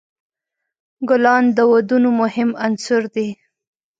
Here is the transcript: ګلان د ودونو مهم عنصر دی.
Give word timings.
ګلان 1.09 1.43
د 1.57 1.59
ودونو 1.71 2.09
مهم 2.21 2.49
عنصر 2.63 3.01
دی. 3.15 3.27